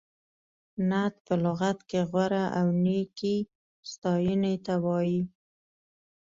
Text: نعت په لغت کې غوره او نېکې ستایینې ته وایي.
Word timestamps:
نعت 0.89 1.15
په 1.25 1.33
لغت 1.43 1.77
کې 1.89 1.99
غوره 2.09 2.45
او 2.59 2.67
نېکې 2.83 3.35
ستایینې 3.91 4.55
ته 4.65 4.73
وایي. 4.83 5.21